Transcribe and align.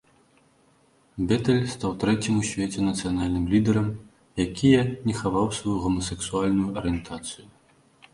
Бетэль 1.31 1.65
стаў 1.73 1.91
трэцім 2.03 2.39
у 2.41 2.45
свеце 2.51 2.79
нацыянальным 2.85 3.43
лідарам, 3.53 3.87
якія 4.45 4.81
не 5.11 5.15
хаваў 5.19 5.45
сваю 5.59 5.75
гомасексуальную 5.85 6.69
арыентацыю. 6.83 7.45